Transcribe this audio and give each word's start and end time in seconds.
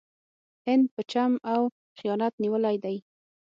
هند 0.65 0.85
په 0.95 1.01
چم 1.11 1.31
او 1.53 1.61
خیانت 1.97 2.33
نیولی 2.43 2.75
دی. 2.83 2.97